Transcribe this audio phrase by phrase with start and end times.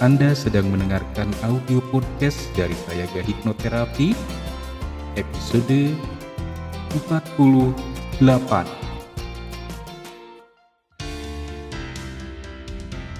[0.00, 4.16] Anda sedang mendengarkan audio podcast dari Sayaga Hipnoterapi
[5.20, 5.92] episode
[7.04, 7.76] 48.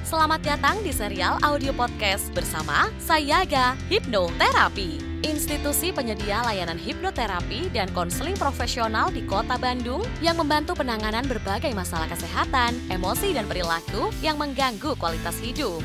[0.08, 5.20] Selamat datang di serial audio podcast bersama Sayaga Hipnoterapi.
[5.20, 12.08] Institusi penyedia layanan hipnoterapi dan konseling profesional di Kota Bandung yang membantu penanganan berbagai masalah
[12.08, 15.84] kesehatan, emosi, dan perilaku yang mengganggu kualitas hidup.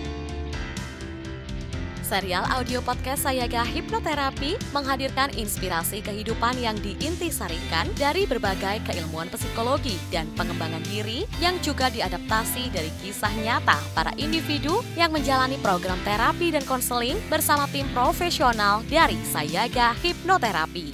[2.11, 10.27] Serial audio podcast Sayaga Hipnoterapi menghadirkan inspirasi kehidupan yang diintisarikan dari berbagai keilmuan psikologi dan
[10.35, 16.67] pengembangan diri yang juga diadaptasi dari kisah nyata para individu yang menjalani program terapi dan
[16.67, 20.91] konseling bersama tim profesional dari Sayaga Hipnoterapi.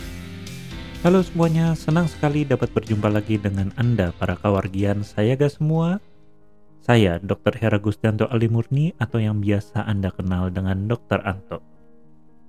[1.02, 5.98] Halo semuanya, senang sekali dapat berjumpa lagi dengan Anda para kawargian Sayaga semua
[6.82, 7.58] saya Dr.
[7.58, 11.24] Hera Gustianto Ali Murni atau yang biasa Anda kenal dengan Dr.
[11.26, 11.60] Anto.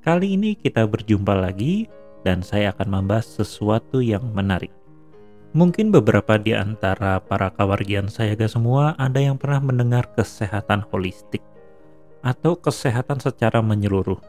[0.04, 1.90] Kali ini kita berjumpa lagi
[2.22, 4.70] dan saya akan membahas sesuatu yang menarik.
[5.56, 11.40] Mungkin beberapa di antara para kawargian saya gak semua ada yang pernah mendengar kesehatan holistik
[12.20, 14.20] atau kesehatan secara menyeluruh.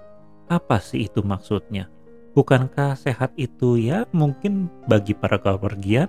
[0.48, 1.92] Apa sih itu maksudnya?
[2.34, 6.08] Bukankah sehat itu ya mungkin bagi para kawargian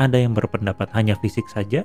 [0.00, 1.84] ada yang berpendapat hanya fisik saja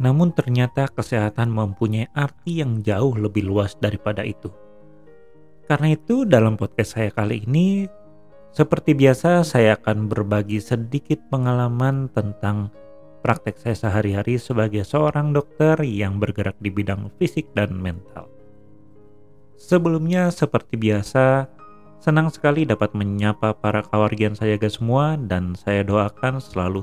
[0.00, 4.48] namun ternyata kesehatan mempunyai arti yang jauh lebih luas daripada itu.
[5.68, 7.88] Karena itu dalam podcast saya kali ini,
[8.52, 12.68] seperti biasa saya akan berbagi sedikit pengalaman tentang
[13.24, 18.28] praktek saya sehari-hari sebagai seorang dokter yang bergerak di bidang fisik dan mental.
[19.56, 21.46] Sebelumnya seperti biasa,
[22.02, 26.82] senang sekali dapat menyapa para kawargian saya semua dan saya doakan selalu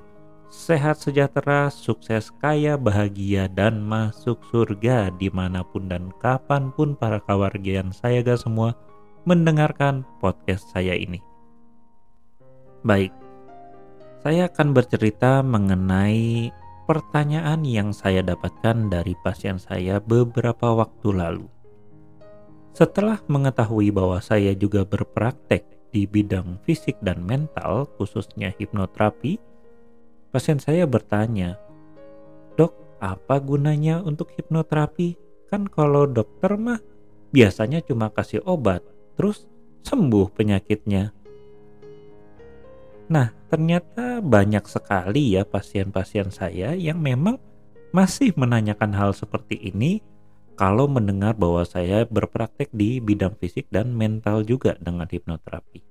[0.49, 7.21] sehat sejahtera, sukses, kaya, bahagia, dan masuk surga di mana pun dan kapan pun para
[7.21, 8.73] kawargian saya gak semua
[9.29, 11.21] mendengarkan podcast saya ini.
[12.81, 13.13] Baik,
[14.25, 16.49] saya akan bercerita mengenai
[16.89, 21.47] pertanyaan yang saya dapatkan dari pasien saya beberapa waktu lalu.
[22.73, 29.37] Setelah mengetahui bahwa saya juga berpraktek di bidang fisik dan mental, khususnya hipnoterapi,
[30.29, 31.57] Pasien saya bertanya,
[32.53, 35.17] Dok, apa gunanya untuk hipnoterapi?
[35.49, 36.77] Kan kalau dokter mah
[37.33, 38.85] biasanya cuma kasih obat,
[39.17, 39.49] terus
[39.81, 41.09] sembuh penyakitnya.
[43.09, 47.41] Nah, ternyata banyak sekali ya pasien-pasien saya yang memang
[47.89, 50.05] masih menanyakan hal seperti ini
[50.53, 55.81] kalau mendengar bahwa saya berpraktek di bidang fisik dan mental juga dengan hipnoterapi.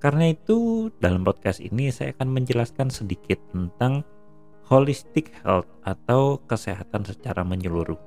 [0.00, 4.00] Karena itu, dalam podcast ini saya akan menjelaskan sedikit tentang
[4.64, 8.00] holistic health atau kesehatan secara menyeluruh.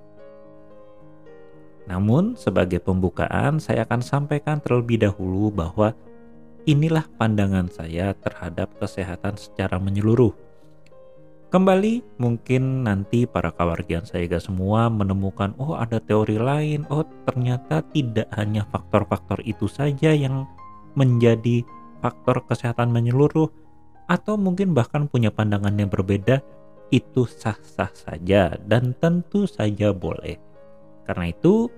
[1.85, 5.93] Namun, sebagai pembukaan, saya akan sampaikan terlebih dahulu bahwa
[6.65, 10.33] inilah pandangan saya terhadap kesehatan secara menyeluruh.
[11.53, 17.85] Kembali, mungkin nanti para kawargian saya gak semua menemukan, oh ada teori lain, oh ternyata
[17.93, 20.49] tidak hanya faktor-faktor itu saja yang
[20.97, 21.61] menjadi
[22.03, 23.47] faktor kesehatan menyeluruh
[24.11, 26.43] atau mungkin bahkan punya pandangan yang berbeda
[26.91, 30.35] itu sah-sah saja dan tentu saja boleh.
[31.07, 31.71] Karena itu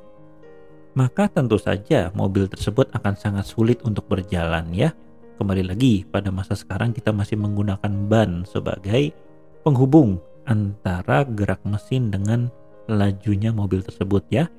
[0.98, 4.90] maka tentu saja mobil tersebut akan sangat sulit untuk berjalan ya.
[5.38, 9.14] Kembali lagi pada masa sekarang kita masih menggunakan ban sebagai
[9.62, 10.18] penghubung
[10.50, 12.50] antara gerak mesin dengan
[12.90, 14.50] lajunya mobil tersebut ya.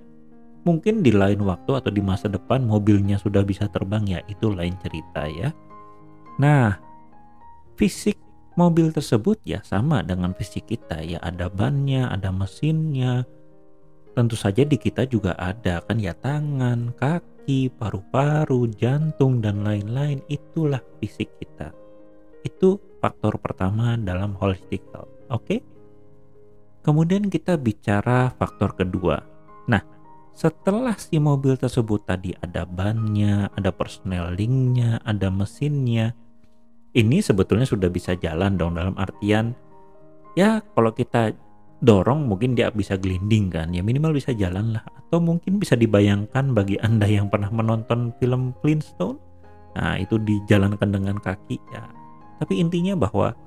[0.64, 4.80] Mungkin di lain waktu atau di masa depan mobilnya sudah bisa terbang ya, itu lain
[4.80, 5.52] cerita ya.
[6.38, 6.78] Nah,
[7.80, 8.20] fisik
[8.60, 13.24] mobil tersebut ya sama dengan fisik kita ya ada bannya, ada mesinnya.
[14.12, 20.84] Tentu saja di kita juga ada kan ya tangan, kaki, paru-paru, jantung dan lain-lain itulah
[21.00, 21.72] fisik kita.
[22.44, 25.08] Itu faktor pertama dalam holistic health.
[25.32, 25.46] Oke?
[25.48, 25.60] Okay?
[26.80, 29.20] Kemudian kita bicara faktor kedua.
[29.68, 29.84] Nah,
[30.34, 36.16] setelah si mobil tersebut tadi ada bannya, ada persnelingnya, ada mesinnya,
[36.98, 39.54] ini sebetulnya sudah bisa jalan dong dalam artian
[40.34, 41.34] ya kalau kita
[41.80, 44.84] dorong mungkin dia bisa gelinding kan ya minimal bisa jalan lah.
[45.06, 49.18] Atau mungkin bisa dibayangkan bagi anda yang pernah menonton film Flintstone
[49.78, 51.86] nah itu dijalankan dengan kaki ya.
[52.42, 53.38] Tapi intinya bahwa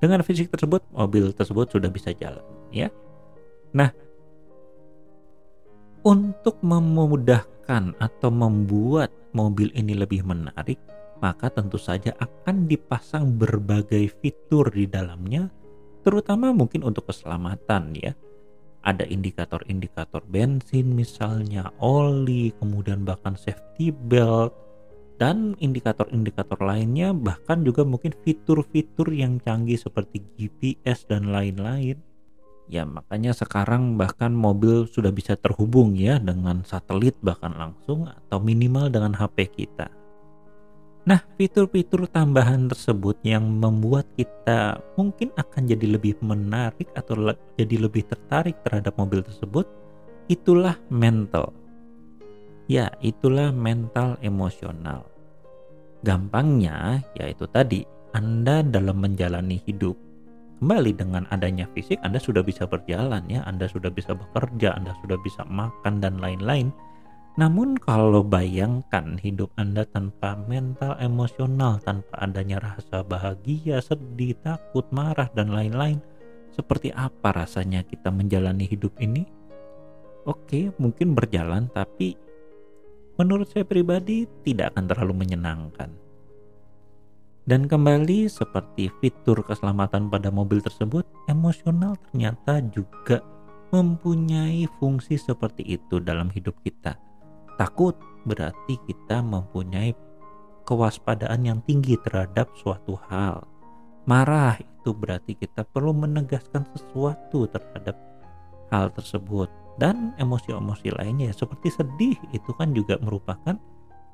[0.00, 2.42] dengan fisik tersebut mobil tersebut sudah bisa jalan
[2.72, 2.88] ya.
[3.76, 3.92] Nah
[6.02, 10.78] untuk memudahkan atau membuat mobil ini lebih menarik
[11.22, 15.46] maka tentu saja akan dipasang berbagai fitur di dalamnya,
[16.02, 18.12] terutama mungkin untuk keselamatan ya.
[18.82, 24.50] Ada indikator-indikator bensin misalnya, oli, kemudian bahkan safety belt,
[25.22, 31.94] dan indikator-indikator lainnya bahkan juga mungkin fitur-fitur yang canggih seperti GPS dan lain-lain.
[32.70, 38.88] Ya makanya sekarang bahkan mobil sudah bisa terhubung ya dengan satelit bahkan langsung atau minimal
[38.88, 39.90] dengan HP kita.
[41.02, 47.90] Nah, fitur-fitur tambahan tersebut yang membuat kita mungkin akan jadi lebih menarik atau le jadi
[47.90, 49.66] lebih tertarik terhadap mobil tersebut,
[50.30, 51.50] itulah mental.
[52.70, 55.02] Ya, itulah mental emosional.
[56.06, 57.82] Gampangnya, yaitu tadi,
[58.14, 59.98] Anda dalam menjalani hidup.
[60.62, 65.18] Kembali dengan adanya fisik, Anda sudah bisa berjalan ya, Anda sudah bisa bekerja, Anda sudah
[65.18, 66.70] bisa makan dan lain-lain
[67.40, 75.32] namun kalau bayangkan hidup Anda tanpa mental emosional, tanpa adanya rasa bahagia, sedih, takut, marah,
[75.32, 75.96] dan lain-lain,
[76.52, 79.24] seperti apa rasanya kita menjalani hidup ini?
[80.28, 82.20] Oke, mungkin berjalan, tapi
[83.16, 85.88] menurut saya pribadi tidak akan terlalu menyenangkan.
[87.42, 93.18] Dan kembali seperti fitur keselamatan pada mobil tersebut, emosional ternyata juga
[93.74, 96.94] mempunyai fungsi seperti itu dalam hidup kita
[97.60, 97.94] Takut
[98.24, 99.92] berarti kita mempunyai
[100.64, 103.44] kewaspadaan yang tinggi terhadap suatu hal.
[104.08, 107.94] Marah itu berarti kita perlu menegaskan sesuatu terhadap
[108.72, 109.46] hal tersebut.
[109.80, 113.56] Dan emosi-emosi lainnya seperti sedih itu kan juga merupakan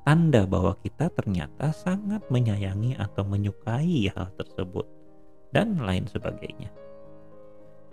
[0.09, 4.89] tanda bahwa kita ternyata sangat menyayangi atau menyukai hal tersebut
[5.53, 6.73] dan lain sebagainya.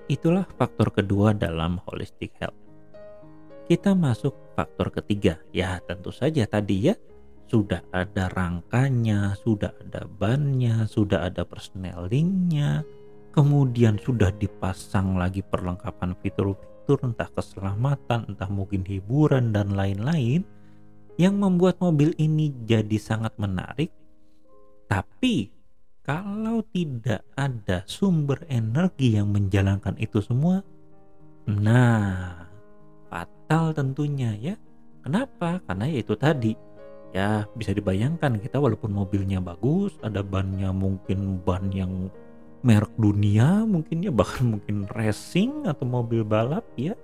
[0.09, 2.57] Itulah faktor kedua dalam holistic health
[3.67, 5.43] kita masuk faktor ketiga.
[5.51, 6.95] Ya, tentu saja tadi ya
[7.51, 12.87] sudah ada rangkanya, sudah ada bannya, sudah ada persnelingnya,
[13.35, 20.56] kemudian sudah dipasang lagi perlengkapan fitur-fitur entah keselamatan, entah mungkin hiburan dan lain-lain
[21.17, 23.93] yang membuat mobil ini jadi sangat menarik.
[24.87, 25.51] Tapi
[26.07, 30.63] kalau tidak ada sumber energi yang menjalankan itu semua,
[31.51, 32.47] nah
[33.11, 34.55] fatal tentunya ya.
[35.03, 35.63] Kenapa?
[35.67, 36.53] Karena ya itu tadi.
[37.15, 42.13] Ya bisa dibayangkan kita walaupun mobilnya bagus, ada bannya mungkin ban yang
[42.67, 46.99] merek dunia mungkin ya bahkan mungkin racing atau mobil balap ya.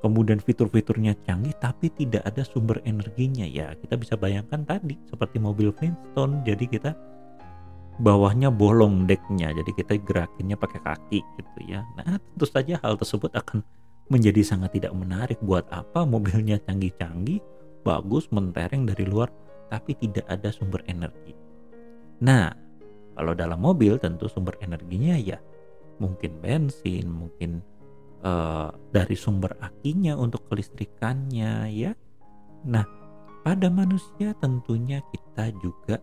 [0.00, 3.76] Kemudian fitur-fiturnya canggih tapi tidak ada sumber energinya ya.
[3.76, 6.90] Kita bisa bayangkan tadi seperti mobil Flintstone jadi kita
[8.00, 11.84] bawahnya bolong decknya jadi kita gerakinnya pakai kaki gitu ya.
[12.00, 13.60] Nah tentu saja hal tersebut akan
[14.10, 17.38] menjadi sangat tidak menarik buat apa mobilnya canggih-canggih,
[17.86, 19.30] bagus, mentereng dari luar,
[19.70, 21.32] tapi tidak ada sumber energi.
[22.20, 22.50] Nah,
[23.14, 25.38] kalau dalam mobil tentu sumber energinya ya
[26.02, 27.62] mungkin bensin, mungkin
[28.24, 31.92] uh, dari sumber akinya untuk kelistrikannya ya.
[32.68, 32.84] Nah,
[33.40, 35.98] pada manusia tentunya kita juga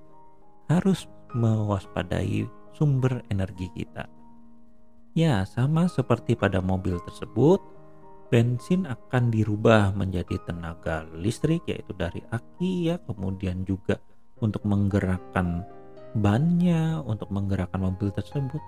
[0.67, 1.05] harus
[1.37, 4.09] mewaspadai sumber energi kita.
[5.17, 7.57] Ya, sama seperti pada mobil tersebut,
[8.27, 13.97] bensin akan dirubah menjadi tenaga listrik yaitu dari aki ya kemudian juga
[14.43, 15.63] untuk menggerakkan
[16.11, 18.59] bannya untuk menggerakkan mobil tersebut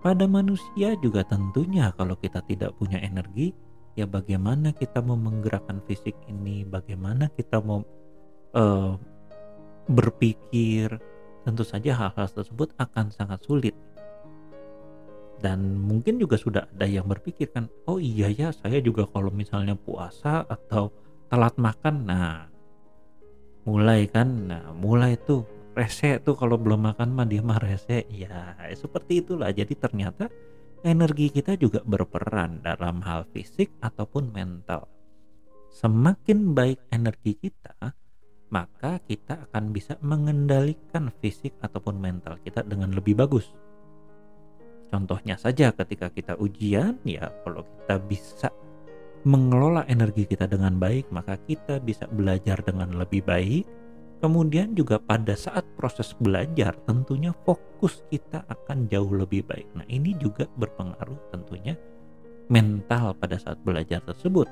[0.00, 3.52] pada manusia juga tentunya kalau kita tidak punya energi
[3.96, 7.80] ya bagaimana kita mau menggerakkan fisik ini bagaimana kita mau
[8.52, 8.94] uh,
[9.88, 10.90] berpikir
[11.46, 13.74] tentu saja hal-hal tersebut akan sangat sulit.
[15.38, 19.76] Dan mungkin juga sudah ada yang berpikir kan oh iya ya saya juga kalau misalnya
[19.76, 20.90] puasa atau
[21.28, 22.48] telat makan nah
[23.68, 25.44] mulai kan nah mulai tuh
[25.76, 28.08] rese tuh kalau belum makan mah dia mah rese.
[28.08, 29.52] Ya seperti itulah.
[29.52, 30.32] Jadi ternyata
[30.80, 34.88] energi kita juga berperan dalam hal fisik ataupun mental.
[35.68, 37.92] Semakin baik energi kita
[38.46, 43.50] maka kita akan bisa mengendalikan fisik ataupun mental kita dengan lebih bagus.
[44.86, 48.48] Contohnya saja ketika kita ujian ya kalau kita bisa
[49.26, 53.66] mengelola energi kita dengan baik maka kita bisa belajar dengan lebih baik.
[54.16, 59.68] Kemudian juga pada saat proses belajar tentunya fokus kita akan jauh lebih baik.
[59.76, 61.76] Nah ini juga berpengaruh tentunya
[62.48, 64.48] mental pada saat belajar tersebut.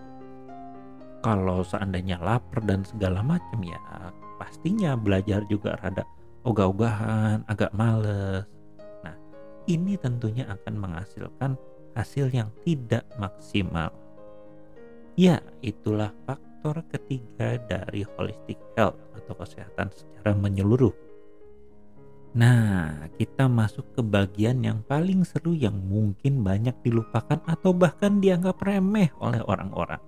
[1.24, 3.80] Kalau seandainya lapar dan segala macam ya
[4.36, 6.04] pastinya belajar juga rada
[6.44, 8.44] ogah-ogahan, agak males
[9.64, 11.56] ini tentunya akan menghasilkan
[11.96, 13.92] hasil yang tidak maksimal.
[15.14, 16.12] Ya, itulah
[16.64, 20.96] faktor ketiga dari holistic health atau kesehatan secara menyeluruh.
[22.40, 28.64] Nah, kita masuk ke bagian yang paling seru yang mungkin banyak dilupakan atau bahkan dianggap
[28.64, 30.00] remeh oleh orang-orang.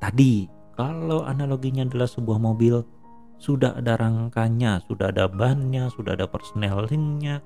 [0.00, 2.80] Tadi, kalau analoginya adalah sebuah mobil,
[3.36, 7.44] sudah ada rangkanya, sudah ada bannya, sudah ada persnelingnya,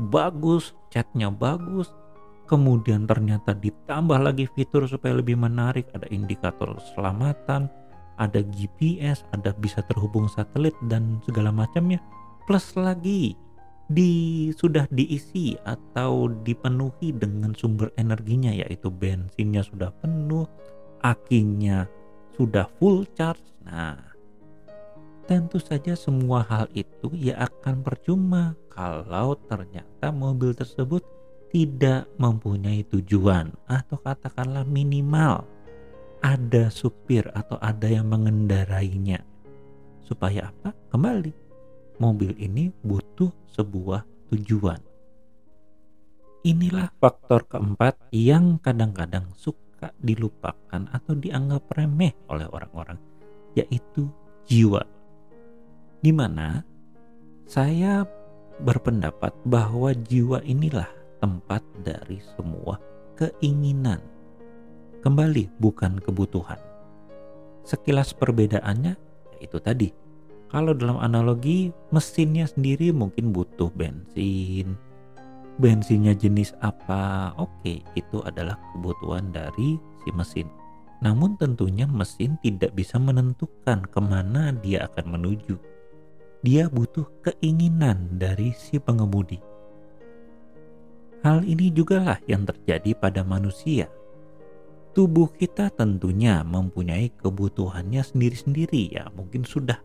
[0.00, 1.92] bagus, catnya bagus,
[2.46, 7.68] kemudian ternyata ditambah lagi fitur supaya lebih menarik, ada indikator keselamatan,
[8.16, 12.00] ada GPS, ada bisa terhubung satelit dan segala macamnya.
[12.48, 13.36] Plus lagi
[13.86, 20.46] di sudah diisi atau dipenuhi dengan sumber energinya yaitu bensinnya sudah penuh,
[21.06, 21.86] akinya
[22.34, 23.42] sudah full charge.
[23.66, 23.98] Nah,
[25.26, 31.02] tentu saja semua hal itu ya akan percuma kalau ternyata mobil tersebut
[31.56, 35.40] tidak mempunyai tujuan atau katakanlah minimal
[36.20, 39.24] ada supir atau ada yang mengendarainya.
[40.04, 40.76] Supaya apa?
[40.92, 41.32] Kembali,
[41.96, 44.84] mobil ini butuh sebuah tujuan.
[46.44, 53.00] Inilah faktor keempat yang kadang-kadang suka dilupakan atau dianggap remeh oleh orang-orang,
[53.56, 54.12] yaitu
[54.44, 54.84] jiwa
[56.04, 56.60] di mana
[57.48, 58.04] saya
[58.60, 60.86] berpendapat bahwa jiwa inilah
[61.18, 62.80] tempat dari semua
[63.16, 64.00] keinginan.
[65.00, 66.58] Kembali bukan kebutuhan.
[67.62, 68.94] Sekilas perbedaannya
[69.38, 69.88] yaitu tadi.
[70.46, 74.78] Kalau dalam analogi mesinnya sendiri mungkin butuh bensin.
[75.56, 77.32] Bensinnya jenis apa?
[77.40, 80.46] Oke, itu adalah kebutuhan dari si mesin.
[81.02, 85.56] Namun tentunya mesin tidak bisa menentukan ke mana dia akan menuju
[86.46, 89.42] dia butuh keinginan dari si pengemudi.
[91.26, 93.90] Hal ini juga lah yang terjadi pada manusia.
[94.94, 99.10] Tubuh kita tentunya mempunyai kebutuhannya sendiri-sendiri ya.
[99.10, 99.82] Mungkin sudah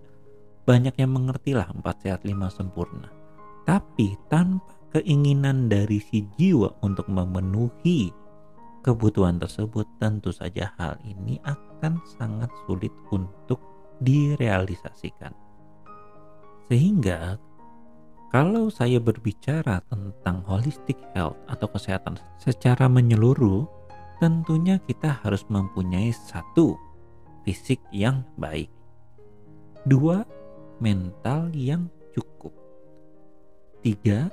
[0.70, 3.10] banyak yang mengerti lah empat sehat lima sempurna.
[3.66, 8.14] Tapi tanpa keinginan dari si jiwa untuk memenuhi
[8.86, 13.58] kebutuhan tersebut tentu saja hal ini akan sangat sulit untuk
[13.98, 15.34] direalisasikan.
[16.70, 17.42] Sehingga
[18.32, 23.68] kalau saya berbicara tentang holistic health atau kesehatan secara menyeluruh,
[24.24, 26.80] tentunya kita harus mempunyai satu
[27.44, 28.72] fisik yang baik,
[29.84, 30.24] dua
[30.80, 32.56] mental yang cukup,
[33.84, 34.32] tiga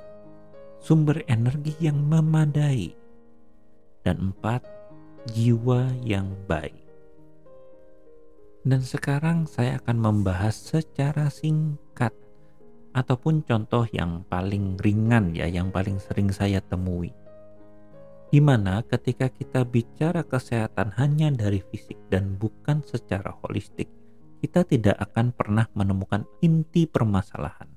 [0.79, 2.95] sumber energi yang memadai,
[4.07, 4.63] dan empat
[5.35, 6.87] jiwa yang baik.
[8.63, 12.15] Dan sekarang saya akan membahas secara singkat
[12.93, 17.13] ataupun contoh yang paling ringan ya yang paling sering saya temui
[18.29, 23.89] di mana ketika kita bicara kesehatan hanya dari fisik dan bukan secara holistik
[24.39, 27.69] kita tidak akan pernah menemukan inti permasalahan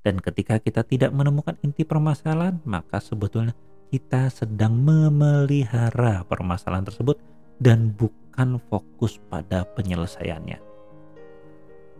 [0.00, 3.52] dan ketika kita tidak menemukan inti permasalahan maka sebetulnya
[3.90, 7.18] kita sedang memelihara permasalahan tersebut
[7.58, 10.62] dan bukan fokus pada penyelesaiannya.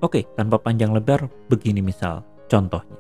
[0.01, 2.25] Oke, tanpa panjang lebar, begini misal.
[2.51, 2.99] Contohnya,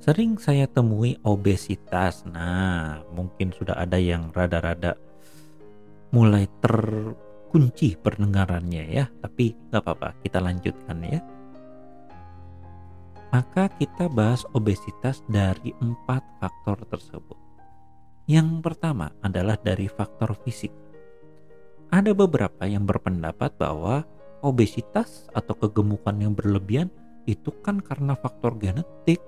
[0.00, 2.24] sering saya temui obesitas.
[2.24, 4.96] Nah, mungkin sudah ada yang rada-rada
[6.08, 11.20] mulai terkunci pendengarannya ya, tapi nggak apa-apa, kita lanjutkan ya.
[13.28, 17.36] Maka kita bahas obesitas dari empat faktor tersebut.
[18.24, 20.72] Yang pertama adalah dari faktor fisik.
[21.92, 24.08] Ada beberapa yang berpendapat bahwa
[24.40, 26.88] obesitas atau kegemukan yang berlebihan
[27.24, 29.20] itu kan karena faktor genetik.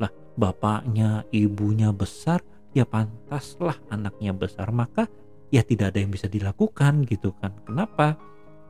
[0.00, 2.40] Lah, bapaknya, ibunya besar,
[2.72, 4.68] ya pantaslah anaknya besar.
[4.72, 5.06] Maka
[5.52, 7.54] ya tidak ada yang bisa dilakukan gitu kan.
[7.62, 8.18] Kenapa?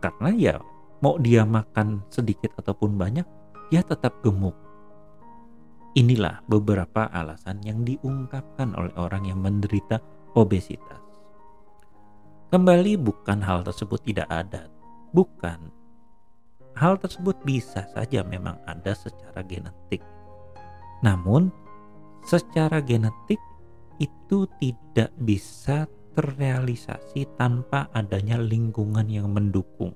[0.02, 0.54] Karena ya
[1.00, 3.26] mau dia makan sedikit ataupun banyak,
[3.73, 4.57] dia tetap gemuk.
[5.95, 10.02] Inilah beberapa alasan yang diungkapkan oleh orang yang menderita
[10.35, 11.00] obesitas.
[12.50, 14.66] Kembali bukan hal tersebut tidak ada.
[15.14, 15.84] Bukan.
[16.75, 20.02] Hal tersebut bisa saja memang ada secara genetik.
[21.07, 21.54] Namun,
[22.26, 23.38] secara genetik
[24.02, 25.87] itu tidak bisa
[26.19, 29.95] terrealisasi tanpa adanya lingkungan yang mendukung.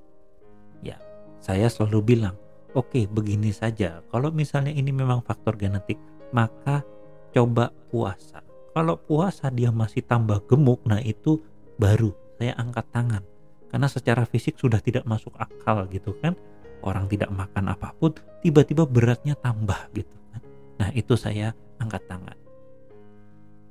[0.82, 0.98] Ya,
[1.42, 2.36] saya selalu bilang,
[2.76, 4.04] Oke, begini saja.
[4.12, 5.96] Kalau misalnya ini memang faktor genetik,
[6.36, 6.84] maka
[7.32, 8.44] coba puasa.
[8.76, 11.40] Kalau puasa dia masih tambah gemuk, nah itu
[11.80, 13.24] baru saya angkat tangan.
[13.72, 16.36] Karena secara fisik sudah tidak masuk akal gitu kan.
[16.82, 20.42] Orang tidak makan apa pun, tiba-tiba beratnya tambah gitu kan.
[20.78, 22.38] Nah itu saya angkat tangan.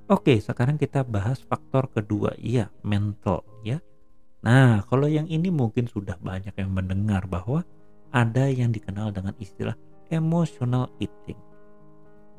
[0.07, 3.83] Oke, sekarang kita bahas faktor kedua, iya mental ya.
[4.39, 7.67] Nah, kalau yang ini mungkin sudah banyak yang mendengar bahwa
[8.15, 9.75] ada yang dikenal dengan istilah
[10.07, 11.35] emotional eating.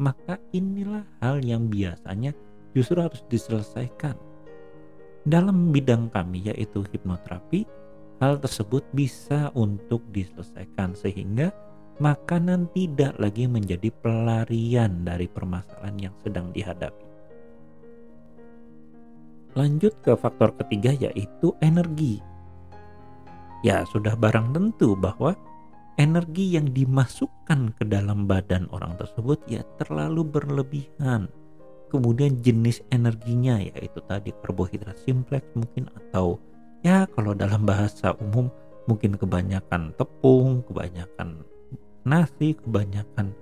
[0.01, 2.33] Maka inilah hal yang biasanya
[2.73, 4.17] justru harus diselesaikan.
[5.29, 7.69] Dalam bidang kami yaitu hipnoterapi,
[8.19, 11.55] hal tersebut bisa untuk diselesaikan sehingga
[11.99, 17.07] makanan tidak lagi menjadi pelarian dari permasalahan yang sedang dihadapi.
[19.59, 22.23] Lanjut ke faktor ketiga yaitu energi.
[23.67, 25.35] Ya, sudah barang tentu bahwa
[25.99, 31.27] energi yang dimasukkan ke dalam badan orang tersebut ya terlalu berlebihan.
[31.91, 36.39] Kemudian jenis energinya yaitu tadi karbohidrat simplex mungkin atau
[36.83, 38.49] ya kalau dalam bahasa umum
[38.89, 41.45] mungkin kebanyakan tepung, kebanyakan
[42.09, 43.37] nasi, kebanyakan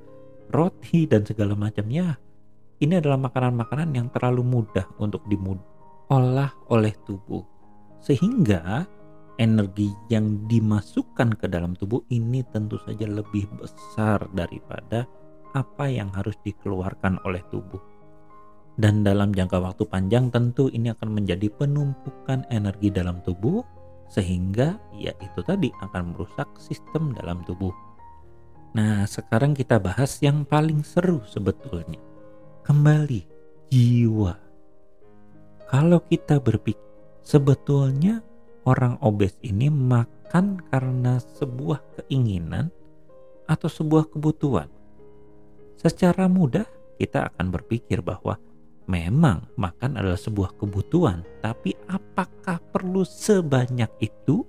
[0.51, 2.19] roti dan segala macamnya.
[2.77, 7.41] Ini adalah makanan-makanan yang terlalu mudah untuk diolah oleh tubuh.
[8.05, 8.85] Sehingga
[9.41, 15.09] energi yang dimasukkan ke dalam tubuh ini tentu saja lebih besar daripada
[15.57, 17.81] apa yang harus dikeluarkan oleh tubuh.
[18.77, 23.65] Dan dalam jangka waktu panjang tentu ini akan menjadi penumpukan energi dalam tubuh
[24.13, 27.73] sehingga ya itu tadi akan merusak sistem dalam tubuh.
[28.77, 31.97] Nah, sekarang kita bahas yang paling seru sebetulnya.
[32.69, 33.25] Kembali
[33.73, 34.37] jiwa.
[35.67, 36.85] Kalau kita berpikir
[37.25, 38.21] sebetulnya
[38.69, 42.69] orang obes ini makan karena sebuah keinginan
[43.49, 44.69] atau sebuah kebutuhan.
[45.81, 46.69] Secara mudah
[47.01, 48.37] kita akan berpikir bahwa
[48.87, 54.47] memang makan adalah sebuah kebutuhan, tapi apakah perlu sebanyak itu?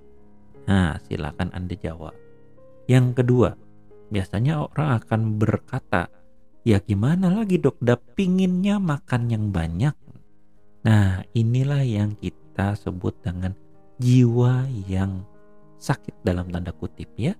[0.69, 2.13] Nah, silakan Anda jawab.
[2.87, 3.49] Yang kedua,
[4.13, 6.07] biasanya orang akan berkata,
[6.63, 9.95] ya gimana lagi dok, dah pinginnya makan yang banyak.
[10.87, 13.51] Nah, inilah yang kita sebut dengan
[13.99, 15.25] jiwa yang
[15.81, 17.33] sakit dalam tanda kutip ya.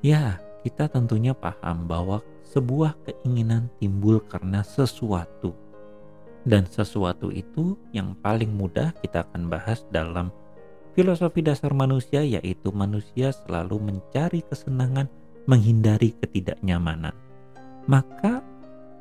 [0.00, 5.54] Ya, kita tentunya paham bahwa sebuah keinginan timbul karena sesuatu.
[6.48, 10.32] Dan sesuatu itu yang paling mudah kita akan bahas dalam
[10.96, 15.06] filosofi dasar manusia yaitu manusia selalu mencari kesenangan
[15.44, 17.12] menghindari ketidaknyamanan.
[17.84, 18.40] Maka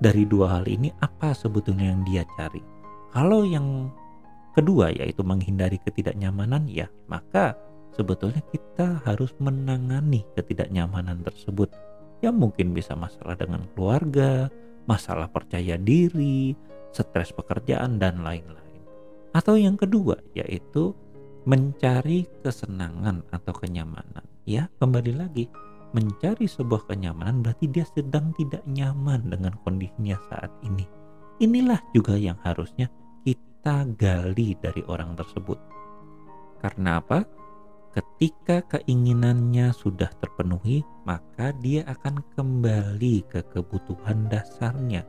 [0.04, 2.62] dari dua hal ini apa sebetulnya yang dia cari?
[3.16, 3.90] Kalau yang
[4.58, 7.54] kedua yaitu menghindari ketidaknyamanan ya maka
[7.96, 11.72] sebetulnya kita harus menangani ketidaknyamanan tersebut
[12.26, 14.50] yang mungkin bisa masalah dengan keluarga,
[14.90, 16.58] masalah percaya diri,
[16.90, 18.82] stres pekerjaan dan lain-lain.
[19.36, 20.98] Atau yang kedua yaitu
[21.48, 24.26] mencari kesenangan atau kenyamanan.
[24.44, 25.48] Ya, kembali lagi
[25.96, 30.84] mencari sebuah kenyamanan berarti dia sedang tidak nyaman dengan kondisinya saat ini.
[31.40, 32.92] Inilah juga yang harusnya
[33.24, 35.60] kita gali dari orang tersebut.
[36.60, 37.24] Karena apa?
[37.98, 45.02] Ketika keinginannya sudah terpenuhi, maka dia akan kembali ke kebutuhan dasarnya,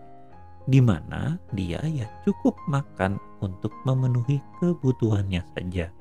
[0.65, 5.93] di mana dia ya cukup makan untuk memenuhi kebutuhannya saja,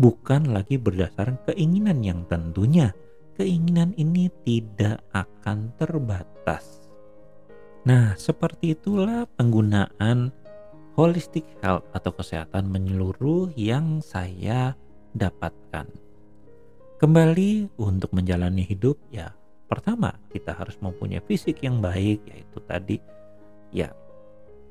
[0.00, 2.96] bukan lagi berdasarkan keinginan yang tentunya
[3.36, 6.88] keinginan ini tidak akan terbatas.
[7.84, 10.32] Nah, seperti itulah penggunaan
[10.96, 14.72] holistic health atau kesehatan menyeluruh yang saya
[15.12, 16.03] dapatkan.
[16.94, 19.34] Kembali untuk menjalani hidup ya
[19.66, 23.02] pertama kita harus mempunyai fisik yang baik yaitu tadi
[23.74, 23.90] ya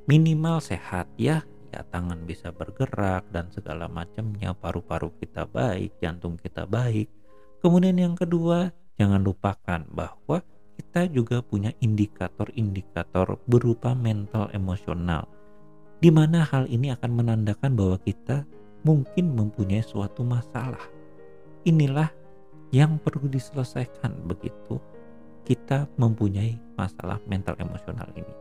[0.07, 6.69] minimal sehat ya ya tangan bisa bergerak dan segala macamnya, paru-paru kita baik, jantung kita
[6.69, 7.09] baik.
[7.65, 8.69] Kemudian yang kedua,
[9.01, 10.45] jangan lupakan bahwa
[10.77, 15.25] kita juga punya indikator-indikator berupa mental emosional.
[15.97, 18.45] Di mana hal ini akan menandakan bahwa kita
[18.85, 20.92] mungkin mempunyai suatu masalah.
[21.63, 22.11] Inilah
[22.75, 24.81] yang perlu diselesaikan begitu
[25.47, 28.35] kita mempunyai masalah mental emosional ini.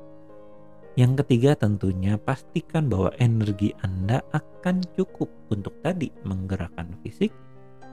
[0.99, 7.33] Yang ketiga tentunya pastikan bahwa energi Anda akan cukup untuk tadi menggerakkan fisik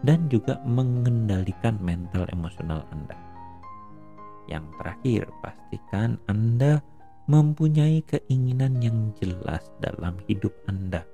[0.04, 3.16] dan juga mengendalikan mental emosional Anda.
[4.50, 6.82] Yang terakhir, pastikan Anda
[7.30, 11.06] mempunyai keinginan yang jelas dalam hidup Anda.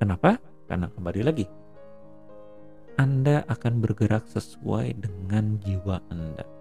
[0.00, 0.40] Kenapa?
[0.64, 1.44] Karena kembali lagi,
[2.94, 6.54] Anda akan bergerak sesuai dengan jiwa Anda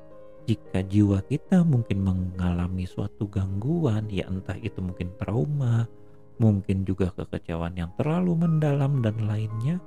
[0.44, 5.88] jika jiwa kita mungkin mengalami suatu gangguan, ya entah itu mungkin trauma,
[6.36, 9.80] mungkin juga kekecewaan yang terlalu mendalam dan lainnya,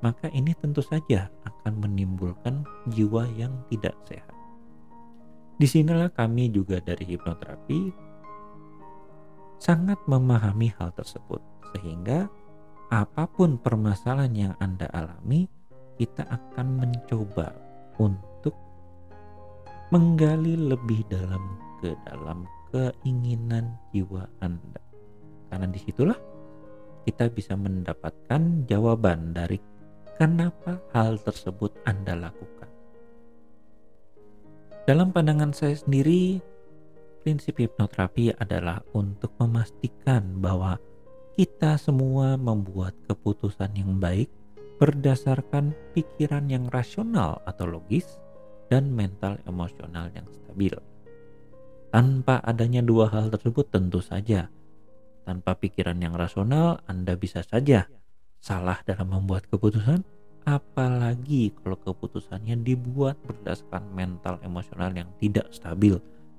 [0.00, 4.32] maka ini tentu saja akan menimbulkan jiwa yang tidak sehat.
[5.60, 7.80] Di sinilah kami juga dari hipnoterapi
[9.60, 11.44] sangat memahami hal tersebut,
[11.76, 12.32] sehingga
[12.88, 15.57] apa pun permasalahan yang Anda alami,
[15.98, 17.50] kita akan mencoba
[17.98, 18.54] untuk
[19.90, 24.82] menggali lebih dalam ke dalam keinginan jiwa Anda.
[25.50, 26.18] Karena di situlah
[27.08, 29.58] kita bisa mendapatkan jawaban dari
[30.20, 32.70] kenapa hal tersebut Anda lakukan.
[34.84, 36.40] Dalam pandangan saya sendiri,
[37.20, 40.80] prinsip hipnoterapi adalah untuk memastikan bahwa
[41.36, 44.32] kita semua membuat keputusan yang baik
[44.78, 48.22] berdasarkan pikiran yang rasional atau logis
[48.70, 50.74] dan mental emosional yang stabil.
[51.90, 54.46] Tanpa adanya dua hal tersebut tentu saja,
[55.26, 57.90] tanpa pikiran yang rasional Anda bisa saja
[58.38, 60.06] salah dalam membuat keputusan,
[60.46, 65.98] apalagi kalau keputusannya dibuat berdasarkan mental emosional yang tidak stabil.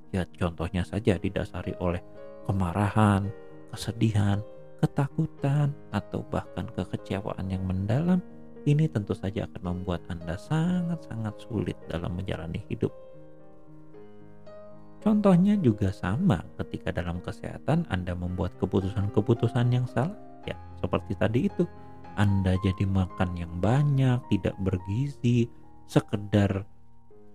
[0.09, 2.01] Ya contohnya saja didasari oleh
[2.49, 3.29] kemarahan,
[3.69, 4.41] kesedihan,
[4.79, 8.23] ketakutan, atau bahkan kekecewaan yang mendalam
[8.67, 12.91] ini tentu saja akan membuat Anda sangat-sangat sulit dalam menjalani hidup.
[14.99, 21.63] Contohnya juga sama ketika dalam kesehatan Anda membuat keputusan-keputusan yang salah, ya seperti tadi itu.
[22.19, 25.47] Anda jadi makan yang banyak, tidak bergizi,
[25.87, 26.67] sekedar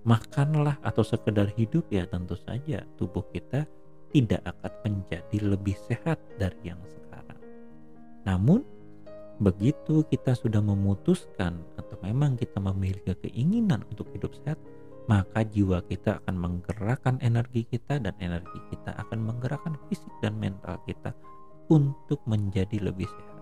[0.04, 3.64] makanlah atau sekedar hidup ya tentu saja tubuh kita
[4.12, 6.78] tidak akan menjadi lebih sehat dari yang.
[8.34, 8.66] Namun
[9.38, 14.58] begitu kita sudah memutuskan atau memang kita memiliki keinginan untuk hidup sehat,
[15.06, 20.82] maka jiwa kita akan menggerakkan energi kita dan energi kita akan menggerakkan fisik dan mental
[20.82, 21.14] kita
[21.70, 23.38] untuk menjadi lebih sehat.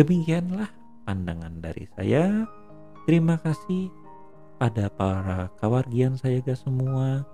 [0.00, 0.70] Demikianlah
[1.04, 2.48] pandangan dari saya.
[3.04, 3.92] Terima kasih
[4.56, 7.26] pada para kawargian saya semua.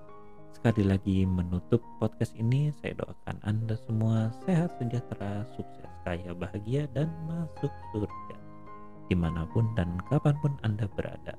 [0.57, 7.13] Sekali lagi menutup podcast ini, saya doakan Anda semua sehat, sejahtera, sukses kaya bahagia dan
[7.29, 8.37] masuk surga
[9.13, 11.37] di mana pun dan kapan pun Anda berada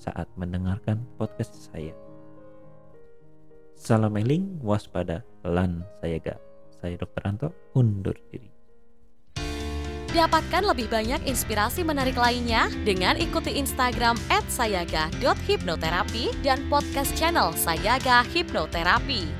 [0.00, 1.92] saat mendengarkan podcast saya.
[3.76, 6.40] Salam eling, waspada, lan sayaga.
[6.80, 7.22] Saya Dr.
[7.28, 8.49] Anto, undur diri.
[10.20, 14.20] Dapatkan lebih banyak inspirasi menarik lainnya dengan ikuti Instagram
[14.52, 19.39] @sayaga.hipnoterapi dan podcast channel Sayaga Hipnoterapi.